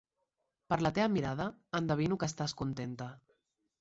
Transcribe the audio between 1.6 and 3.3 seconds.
endevino que estàs contenta.